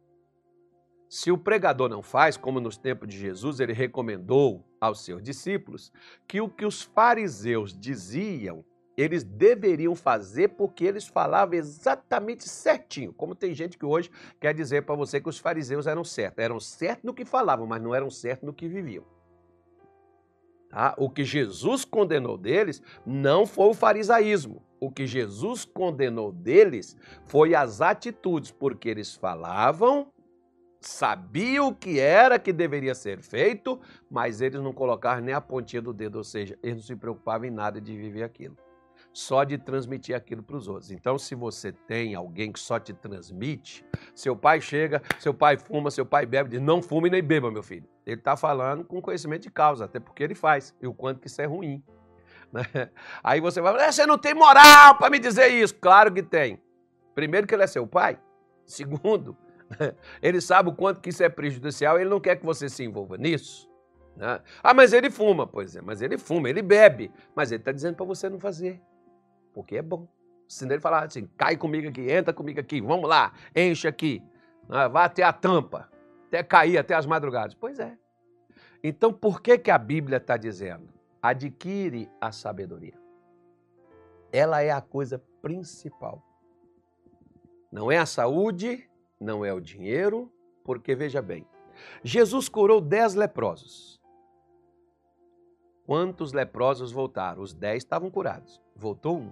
Se 1.09 1.31
o 1.31 1.37
pregador 1.37 1.87
não 1.87 2.01
faz, 2.01 2.35
como 2.35 2.59
nos 2.59 2.77
tempos 2.77 3.07
de 3.07 3.17
Jesus, 3.17 3.59
ele 3.59 3.71
recomendou 3.71 4.65
aos 4.79 5.05
seus 5.05 5.23
discípulos 5.23 5.91
que 6.27 6.41
o 6.41 6.49
que 6.49 6.65
os 6.65 6.81
fariseus 6.81 7.77
diziam 7.77 8.65
Eles 8.97 9.23
deveriam 9.23 9.95
fazer 9.95 10.49
porque 10.49 10.83
eles 10.83 11.07
falavam 11.07 11.53
exatamente 11.53 12.49
certinho. 12.49 13.13
Como 13.13 13.35
tem 13.35 13.53
gente 13.53 13.77
que 13.77 13.85
hoje 13.85 14.09
quer 14.39 14.55
dizer 14.55 14.81
para 14.85 14.95
você 14.95 15.21
que 15.21 15.29
os 15.29 15.37
fariseus 15.37 15.85
eram 15.85 16.03
certos. 16.03 16.43
Eram 16.43 16.59
certos 16.59 17.03
no 17.03 17.13
que 17.13 17.23
falavam, 17.23 17.67
mas 17.67 17.81
não 17.81 17.93
eram 17.93 18.09
certos 18.09 18.45
no 18.47 18.53
que 18.53 18.67
viviam. 18.67 19.05
Tá? 20.77 20.93
O 20.95 21.09
que 21.09 21.23
Jesus 21.23 21.83
condenou 21.83 22.37
deles 22.37 22.83
não 23.03 23.47
foi 23.47 23.69
o 23.69 23.73
farisaísmo. 23.73 24.61
O 24.79 24.91
que 24.91 25.07
Jesus 25.07 25.65
condenou 25.65 26.31
deles 26.31 26.95
foi 27.25 27.55
as 27.55 27.81
atitudes, 27.81 28.51
porque 28.51 28.87
eles 28.87 29.15
falavam, 29.15 30.05
sabiam 30.79 31.69
o 31.69 31.73
que 31.73 31.99
era 31.99 32.37
que 32.37 32.53
deveria 32.53 32.93
ser 32.93 33.23
feito, 33.23 33.79
mas 34.07 34.39
eles 34.39 34.61
não 34.61 34.71
colocaram 34.71 35.19
nem 35.19 35.33
a 35.33 35.41
pontinha 35.41 35.81
do 35.81 35.91
dedo, 35.91 36.19
ou 36.19 36.23
seja, 36.23 36.55
eles 36.61 36.75
não 36.75 36.83
se 36.83 36.95
preocupavam 36.95 37.47
em 37.47 37.51
nada 37.51 37.81
de 37.81 37.97
viver 37.97 38.21
aquilo 38.21 38.55
só 39.11 39.43
de 39.43 39.57
transmitir 39.57 40.15
aquilo 40.15 40.43
para 40.43 40.57
os 40.57 40.67
outros. 40.67 40.91
Então, 40.91 41.17
se 41.17 41.33
você 41.33 41.71
tem 41.71 42.13
alguém 42.13 42.51
que 42.51 42.59
só 42.59 42.79
te 42.79 42.93
transmite, 42.93 43.83
seu 44.13 44.35
pai 44.35 44.61
chega, 44.61 45.01
seu 45.17 45.33
pai 45.33 45.57
fuma, 45.57 45.89
seu 45.89 46.05
pai 46.05 46.23
bebe, 46.27 46.51
diz: 46.51 46.61
não 46.61 46.83
fume 46.83 47.09
nem 47.09 47.23
beba, 47.23 47.49
meu 47.49 47.63
filho. 47.63 47.87
Ele 48.07 48.15
está 48.15 48.35
falando 48.35 48.83
com 48.83 49.01
conhecimento 49.01 49.43
de 49.43 49.51
causa, 49.51 49.85
até 49.85 49.99
porque 49.99 50.23
ele 50.23 50.33
faz, 50.33 50.75
e 50.81 50.87
o 50.87 50.93
quanto 50.93 51.19
que 51.19 51.27
isso 51.27 51.41
é 51.41 51.45
ruim. 51.45 51.83
Né? 52.49 52.63
Aí 53.21 53.41
você 53.41 53.59
vai 53.59 53.73
falar: 53.73 53.91
você 53.91 54.05
não 54.05 54.17
tem 54.17 54.33
moral 54.33 54.97
para 54.97 55.09
me 55.09 55.19
dizer 55.19 55.49
isso. 55.49 55.75
Claro 55.75 56.13
que 56.13 56.23
tem. 56.23 56.57
Primeiro, 57.13 57.45
que 57.45 57.53
ele 57.53 57.63
é 57.63 57.67
seu 57.67 57.85
pai. 57.85 58.17
Segundo, 58.65 59.35
ele 60.23 60.39
sabe 60.39 60.69
o 60.69 60.73
quanto 60.73 61.01
que 61.01 61.09
isso 61.09 61.21
é 61.21 61.27
prejudicial, 61.27 61.99
ele 61.99 62.09
não 62.09 62.21
quer 62.21 62.37
que 62.37 62.45
você 62.45 62.69
se 62.69 62.85
envolva 62.85 63.17
nisso. 63.17 63.69
Né? 64.15 64.39
Ah, 64.63 64.73
mas 64.73 64.93
ele 64.93 65.09
fuma. 65.09 65.45
Pois 65.45 65.75
é, 65.75 65.81
mas 65.81 66.01
ele 66.01 66.17
fuma, 66.17 66.49
ele 66.49 66.61
bebe. 66.61 67.11
Mas 67.35 67.51
ele 67.51 67.59
está 67.59 67.73
dizendo 67.73 67.97
para 67.97 68.05
você 68.05 68.29
não 68.29 68.39
fazer 68.39 68.81
porque 69.57 69.77
é 69.77 69.81
bom. 69.81 70.07
Se 70.47 70.65
ele 70.65 70.79
falar 70.79 71.05
assim, 71.05 71.27
cai 71.35 71.57
comigo 71.57 71.89
aqui, 71.89 72.11
entra 72.11 72.31
comigo 72.31 72.59
aqui, 72.59 72.79
vamos 72.79 73.09
lá, 73.09 73.33
enche 73.55 73.87
aqui, 73.87 74.23
né, 74.69 74.87
vá 74.87 75.05
até 75.05 75.23
a 75.23 75.33
tampa, 75.33 75.89
até 76.27 76.43
cair, 76.43 76.77
até 76.77 76.93
as 76.93 77.05
madrugadas. 77.05 77.55
Pois 77.55 77.79
é. 77.79 77.97
Então, 78.83 79.11
por 79.11 79.41
que, 79.41 79.57
que 79.57 79.71
a 79.71 79.77
Bíblia 79.77 80.17
está 80.17 80.37
dizendo? 80.37 80.87
Adquire 81.21 82.09
a 82.21 82.31
sabedoria. 82.31 82.97
Ela 84.31 84.61
é 84.61 84.71
a 84.71 84.81
coisa 84.81 85.21
principal. 85.41 86.23
Não 87.71 87.91
é 87.91 87.97
a 87.97 88.05
saúde, 88.05 88.89
não 89.19 89.43
é 89.43 89.53
o 89.53 89.59
dinheiro, 89.59 90.31
porque 90.63 90.95
veja 90.95 91.21
bem, 91.21 91.45
Jesus 92.03 92.47
curou 92.49 92.81
dez 92.81 93.13
leprosos. 93.13 93.99
Quantos 95.85 96.33
leprosos 96.33 96.91
voltaram? 96.91 97.41
Os 97.41 97.53
dez 97.53 97.83
estavam 97.83 98.11
curados. 98.11 98.61
Voltou 98.75 99.17
um. 99.17 99.31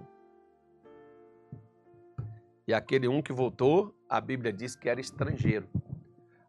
E 2.66 2.72
aquele 2.72 3.06
um 3.06 3.20
que 3.20 3.32
voltou, 3.32 3.94
a 4.08 4.20
Bíblia 4.20 4.52
diz 4.52 4.74
que 4.74 4.88
era 4.88 5.00
estrangeiro. 5.00 5.68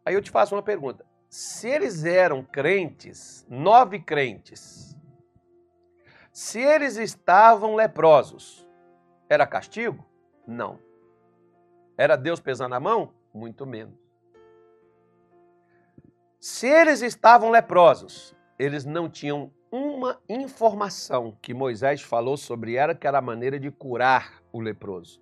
Aí 0.08 0.14
eu 0.14 0.22
te 0.22 0.30
faço 0.30 0.54
uma 0.54 0.62
pergunta: 0.62 1.04
se 1.28 1.68
eles 1.68 2.06
eram 2.06 2.42
crentes, 2.42 3.46
nove 3.46 4.00
crentes, 4.00 4.96
se 6.32 6.58
eles 6.58 6.96
estavam 6.96 7.74
leprosos, 7.74 8.66
era 9.28 9.46
castigo? 9.46 10.02
Não. 10.46 10.78
Era 11.94 12.16
Deus 12.16 12.40
pesando 12.40 12.74
a 12.74 12.80
mão? 12.80 13.12
Muito 13.34 13.66
menos. 13.66 13.94
Se 16.40 16.66
eles 16.66 17.02
estavam 17.02 17.50
leprosos, 17.50 18.34
eles 18.58 18.86
não 18.86 19.10
tinham 19.10 19.52
uma 19.70 20.18
informação 20.26 21.36
que 21.42 21.52
Moisés 21.52 22.00
falou 22.00 22.38
sobre 22.38 22.76
ela, 22.76 22.94
que 22.94 23.06
era 23.06 23.18
a 23.18 23.20
maneira 23.20 23.60
de 23.60 23.70
curar 23.70 24.42
o 24.50 24.58
leproso. 24.58 25.20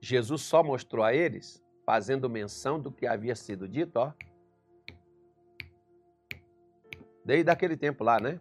Jesus 0.00 0.42
só 0.42 0.64
mostrou 0.64 1.04
a 1.04 1.14
eles, 1.14 1.64
fazendo 1.86 2.28
menção 2.28 2.80
do 2.80 2.90
que 2.90 3.06
havia 3.06 3.36
sido 3.36 3.68
dito, 3.68 3.96
ó. 3.96 4.12
Desde 7.24 7.48
aquele 7.48 7.76
tempo 7.76 8.02
lá, 8.02 8.18
né? 8.18 8.40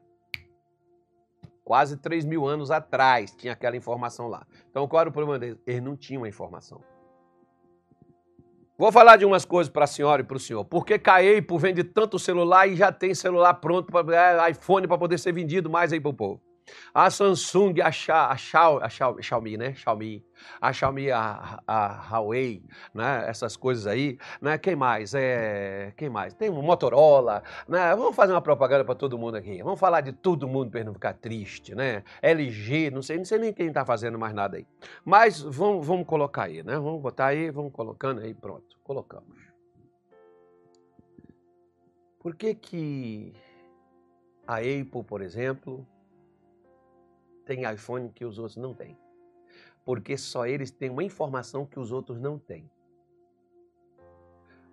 Quase 1.63 1.97
3 1.97 2.25
mil 2.25 2.45
anos 2.45 2.71
atrás 2.71 3.31
tinha 3.31 3.53
aquela 3.53 3.77
informação 3.77 4.27
lá. 4.27 4.45
Então 4.69 4.87
qual 4.87 5.01
era 5.01 5.09
o 5.09 5.13
problema 5.13 5.37
deles? 5.37 5.59
Eles 5.65 5.81
não 5.81 5.95
tinham 5.95 6.23
a 6.23 6.27
informação. 6.27 6.83
Vou 8.77 8.91
falar 8.91 9.15
de 9.15 9.25
umas 9.25 9.45
coisas 9.45 9.71
para 9.71 9.85
a 9.85 9.87
senhora 9.87 10.21
e 10.21 10.25
para 10.25 10.35
o 10.35 10.39
senhor. 10.39 10.65
Por 10.65 10.85
que 10.85 10.99
Caeipo 10.99 11.57
vende 11.57 11.83
tanto 11.83 12.19
celular 12.19 12.67
e 12.67 12.75
já 12.75 12.91
tem 12.91 13.15
celular 13.15 13.53
pronto 13.55 13.91
para 13.91 14.47
é, 14.47 14.51
iPhone 14.51 14.87
para 14.87 14.97
poder 14.97 15.17
ser 15.17 15.31
vendido 15.31 15.69
mais 15.69 15.93
aí 15.93 15.99
para 15.99 16.09
o 16.09 16.13
povo? 16.13 16.41
A 16.93 17.09
Samsung, 17.09 17.81
a, 17.81 17.91
Xia, 17.91 18.27
a, 18.27 18.37
Xiao, 18.37 18.79
a 18.81 18.89
Xiao, 18.89 19.21
Xiaomi, 19.21 19.57
né? 19.57 19.75
Xiaomi, 19.75 20.23
a 20.59 20.73
Xiaomi, 20.73 21.11
a, 21.11 21.61
a 21.67 22.09
Huawei, 22.09 22.63
né? 22.93 23.25
Essas 23.27 23.55
coisas 23.55 23.85
aí, 23.85 24.17
né? 24.41 24.57
Quem 24.57 24.75
mais? 24.75 25.13
É, 25.13 25.93
quem 25.95 26.09
mais? 26.09 26.33
Tem 26.33 26.49
um 26.49 26.61
Motorola, 26.61 27.43
né? 27.67 27.95
Vamos 27.95 28.15
fazer 28.15 28.33
uma 28.33 28.41
propaganda 28.41 28.83
para 28.83 28.95
todo 28.95 29.17
mundo 29.17 29.35
aqui. 29.35 29.61
Vamos 29.61 29.79
falar 29.79 30.01
de 30.01 30.11
todo 30.11 30.47
mundo 30.47 30.71
para 30.71 30.83
não 30.83 30.93
ficar 30.93 31.13
triste, 31.13 31.75
né? 31.75 32.03
LG, 32.21 32.89
não 32.91 33.01
sei, 33.01 33.17
não 33.17 33.25
sei 33.25 33.37
nem 33.37 33.53
quem 33.53 33.67
está 33.67 33.85
fazendo 33.85 34.17
mais 34.17 34.33
nada 34.33 34.57
aí. 34.57 34.65
Mas 35.03 35.41
vamos, 35.41 35.85
vamos 35.85 36.07
colocar 36.07 36.43
aí, 36.43 36.63
né? 36.63 36.75
Vamos 36.75 37.01
botar 37.01 37.27
aí, 37.27 37.51
vamos 37.51 37.71
colocando 37.71 38.21
aí, 38.21 38.33
pronto. 38.33 38.77
Colocamos. 38.83 39.35
Por 42.19 42.35
que 42.35 42.55
que 42.55 43.33
a 44.47 44.57
Apple, 44.57 45.03
por 45.07 45.21
exemplo, 45.21 45.85
tem 47.45 47.71
iPhone 47.71 48.09
que 48.09 48.25
os 48.25 48.37
outros 48.39 48.57
não 48.57 48.73
têm. 48.73 48.97
Porque 49.85 50.17
só 50.17 50.45
eles 50.45 50.71
têm 50.71 50.89
uma 50.89 51.03
informação 51.03 51.65
que 51.65 51.79
os 51.79 51.91
outros 51.91 52.19
não 52.19 52.39
têm. 52.39 52.69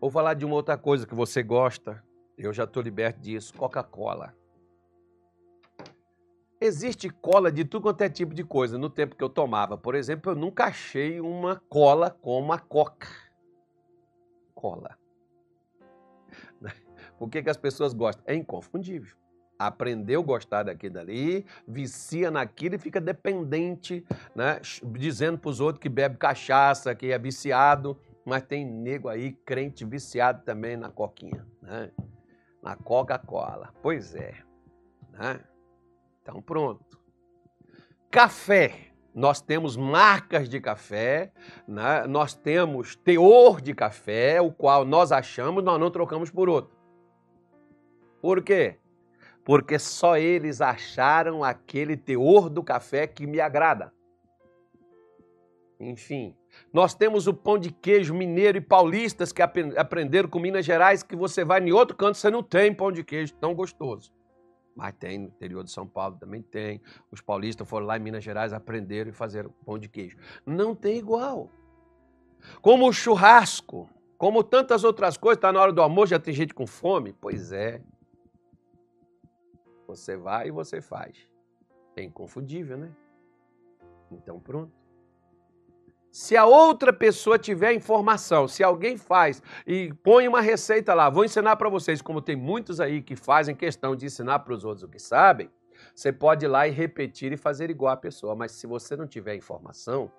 Vou 0.00 0.10
falar 0.10 0.34
de 0.34 0.44
uma 0.44 0.54
outra 0.54 0.76
coisa 0.76 1.06
que 1.06 1.14
você 1.14 1.42
gosta, 1.42 2.02
eu 2.36 2.52
já 2.52 2.64
estou 2.64 2.82
liberto 2.82 3.20
disso: 3.20 3.54
Coca-Cola. 3.54 4.34
Existe 6.60 7.10
cola 7.10 7.50
de 7.50 7.64
tudo 7.64 7.82
quanto 7.82 8.02
é 8.02 8.08
tipo 8.08 8.32
de 8.32 8.44
coisa. 8.44 8.78
No 8.78 8.88
tempo 8.88 9.16
que 9.16 9.24
eu 9.24 9.28
tomava, 9.28 9.76
por 9.76 9.96
exemplo, 9.96 10.30
eu 10.30 10.36
nunca 10.36 10.66
achei 10.66 11.20
uma 11.20 11.60
cola 11.68 12.08
como 12.08 12.52
a 12.52 12.58
Coca. 12.58 13.08
Cola. 14.54 14.96
Por 17.18 17.28
que, 17.28 17.42
que 17.42 17.50
as 17.50 17.56
pessoas 17.56 17.92
gostam? 17.92 18.24
É 18.26 18.34
inconfundível 18.34 19.16
aprendeu 19.66 20.20
a 20.20 20.24
gostar 20.24 20.64
daquilo 20.64 20.94
dali, 20.94 21.46
vicia 21.66 22.30
naquilo 22.30 22.74
e 22.74 22.78
fica 22.78 23.00
dependente, 23.00 24.04
né? 24.34 24.60
dizendo 24.84 25.38
para 25.38 25.50
os 25.50 25.60
outros 25.60 25.80
que 25.80 25.88
bebe 25.88 26.16
cachaça, 26.16 26.94
que 26.94 27.12
é 27.12 27.18
viciado, 27.18 27.98
mas 28.24 28.42
tem 28.42 28.64
nego 28.64 29.08
aí, 29.08 29.32
crente 29.32 29.84
viciado 29.84 30.42
também 30.44 30.76
na 30.76 30.90
coquinha, 30.90 31.46
né? 31.60 31.90
na 32.62 32.76
Coca-Cola. 32.76 33.72
Pois 33.82 34.14
é. 34.14 34.34
Né? 35.12 35.40
Então 36.22 36.40
pronto. 36.40 37.00
Café. 38.10 38.88
Nós 39.14 39.42
temos 39.42 39.76
marcas 39.76 40.48
de 40.48 40.58
café, 40.58 41.32
né? 41.68 42.06
nós 42.06 42.32
temos 42.32 42.96
teor 42.96 43.60
de 43.60 43.74
café, 43.74 44.40
o 44.40 44.50
qual 44.50 44.86
nós 44.86 45.12
achamos, 45.12 45.62
nós 45.62 45.78
não 45.78 45.90
trocamos 45.90 46.30
por 46.30 46.48
outro. 46.48 46.74
Por 48.22 48.42
quê? 48.42 48.78
Porque 49.44 49.78
só 49.78 50.16
eles 50.16 50.60
acharam 50.60 51.42
aquele 51.42 51.96
teor 51.96 52.48
do 52.48 52.62
café 52.62 53.06
que 53.06 53.26
me 53.26 53.40
agrada. 53.40 53.92
Enfim, 55.80 56.36
nós 56.72 56.94
temos 56.94 57.26
o 57.26 57.34
pão 57.34 57.58
de 57.58 57.72
queijo 57.72 58.14
mineiro 58.14 58.56
e 58.56 58.60
paulistas 58.60 59.32
que 59.32 59.42
aprenderam 59.42 60.28
com 60.28 60.38
Minas 60.38 60.64
Gerais 60.64 61.02
que 61.02 61.16
você 61.16 61.44
vai 61.44 61.60
em 61.60 61.72
outro 61.72 61.96
canto, 61.96 62.16
você 62.16 62.30
não 62.30 62.42
tem 62.42 62.72
pão 62.72 62.92
de 62.92 63.02
queijo 63.02 63.34
tão 63.34 63.52
gostoso. 63.54 64.12
Mas 64.76 64.94
tem 64.94 65.18
no 65.18 65.26
interior 65.26 65.64
de 65.64 65.70
São 65.70 65.86
Paulo 65.86 66.16
também 66.18 66.40
tem. 66.40 66.80
Os 67.10 67.20
paulistas 67.20 67.68
foram 67.68 67.84
lá 67.84 67.96
em 67.96 68.00
Minas 68.00 68.24
Gerais, 68.24 68.52
aprenderam 68.52 69.10
e 69.10 69.12
fazer 69.12 69.48
pão 69.66 69.78
de 69.78 69.88
queijo. 69.88 70.16
Não 70.46 70.74
tem 70.74 70.96
igual. 70.96 71.50
Como 72.62 72.88
o 72.88 72.92
churrasco, 72.92 73.90
como 74.16 74.42
tantas 74.42 74.84
outras 74.84 75.16
coisas, 75.16 75.38
está 75.38 75.52
na 75.52 75.60
hora 75.60 75.72
do 75.72 75.82
almoço, 75.82 76.10
já 76.10 76.18
tem 76.18 76.32
gente 76.32 76.54
com 76.54 76.66
fome? 76.66 77.12
Pois 77.20 77.52
é. 77.52 77.82
Você 79.96 80.16
vai 80.16 80.48
e 80.48 80.50
você 80.50 80.80
faz. 80.80 81.28
É 81.96 82.02
inconfundível, 82.02 82.76
né? 82.76 82.90
Então 84.10 84.40
pronto. 84.40 84.72
Se 86.10 86.36
a 86.36 86.44
outra 86.44 86.92
pessoa 86.92 87.38
tiver 87.38 87.72
informação, 87.72 88.46
se 88.46 88.62
alguém 88.62 88.98
faz 88.98 89.42
e 89.66 89.94
põe 90.02 90.28
uma 90.28 90.42
receita 90.42 90.92
lá, 90.92 91.08
vou 91.08 91.24
ensinar 91.24 91.56
para 91.56 91.70
vocês, 91.70 92.02
como 92.02 92.20
tem 92.20 92.36
muitos 92.36 92.80
aí 92.80 93.00
que 93.00 93.16
fazem 93.16 93.54
questão 93.54 93.96
de 93.96 94.04
ensinar 94.04 94.40
para 94.40 94.52
os 94.52 94.62
outros 94.62 94.82
o 94.82 94.88
que 94.88 94.98
sabem, 94.98 95.50
você 95.94 96.12
pode 96.12 96.44
ir 96.44 96.48
lá 96.48 96.68
e 96.68 96.70
repetir 96.70 97.32
e 97.32 97.36
fazer 97.38 97.70
igual 97.70 97.94
a 97.94 97.96
pessoa, 97.96 98.36
mas 98.36 98.52
se 98.52 98.66
você 98.66 98.94
não 98.94 99.06
tiver 99.06 99.34
informação, 99.36 100.12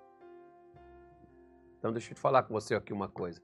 então 1.78 1.92
deixa 1.92 2.10
eu 2.10 2.16
te 2.16 2.20
falar 2.20 2.42
com 2.42 2.52
você 2.52 2.74
aqui 2.74 2.92
uma 2.92 3.08
coisa. 3.08 3.40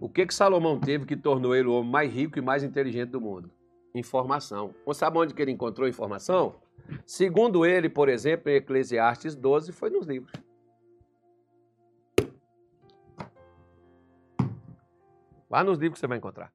O 0.00 0.08
que 0.08 0.24
que 0.24 0.34
Salomão 0.34 0.78
teve 0.78 1.04
que 1.04 1.16
tornou 1.16 1.56
ele 1.56 1.66
o 1.66 1.72
homem 1.72 1.90
mais 1.90 2.12
rico 2.12 2.38
e 2.38 2.42
mais 2.42 2.62
inteligente 2.62 3.10
do 3.10 3.20
mundo? 3.20 3.50
Informação. 3.94 4.74
Você 4.84 5.00
sabe 5.00 5.18
onde 5.18 5.34
que 5.34 5.42
ele 5.42 5.52
encontrou 5.52 5.88
informação? 5.88 6.56
Segundo 7.04 7.66
ele, 7.66 7.88
por 7.88 8.08
exemplo, 8.08 8.50
em 8.50 8.56
Eclesiastes 8.56 9.34
12, 9.34 9.72
foi 9.72 9.90
nos 9.90 10.06
livros. 10.06 10.32
Vá 15.48 15.64
nos 15.64 15.78
livros 15.78 15.96
que 15.96 16.00
você 16.00 16.06
vai 16.06 16.18
encontrar. 16.18 16.52